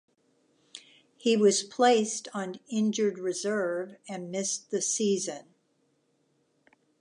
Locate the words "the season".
4.71-5.53